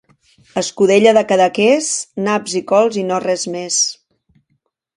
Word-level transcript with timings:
Escudella 0.61 1.11
de 1.17 1.23
Cadaqués, 1.31 1.91
naps 2.29 2.57
i 2.63 2.63
cols 2.73 2.99
i 3.03 3.07
no 3.13 3.23
res 3.27 3.47
més. 3.57 3.79